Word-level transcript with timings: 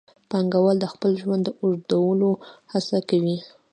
پانګوال 0.29 0.77
د 0.81 0.85
خپل 0.93 1.11
ژوند 1.21 1.41
د 1.45 1.49
اوږدولو 1.61 2.29
هڅه 2.71 2.97
کوي 3.09 3.37